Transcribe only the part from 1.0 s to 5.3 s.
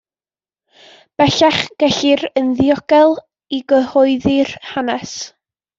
Bellach, gellir yn ddiogel gyhoeddi'r hanes.